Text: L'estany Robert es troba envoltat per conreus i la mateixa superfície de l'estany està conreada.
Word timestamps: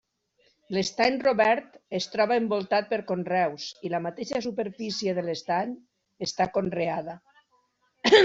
L'estany 0.75 1.17
Robert 1.23 1.75
es 1.97 2.07
troba 2.13 2.37
envoltat 2.41 2.89
per 2.93 2.99
conreus 3.11 3.67
i 3.89 3.93
la 3.95 4.01
mateixa 4.07 4.41
superfície 4.47 5.15
de 5.19 5.25
l'estany 5.27 5.77
està 6.29 6.51
conreada. 6.59 7.17